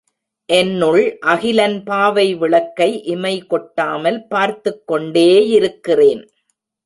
என்னுள் 0.45 1.17
அகிலன் 1.19 1.83
பாவை 1.83 2.35
விளக்கை 2.35 3.01
இமைகொட்டாமல் 3.05 4.27
பார்த்துக் 4.27 4.91
கொண்டேயிருக்கிறேன். 4.91 6.23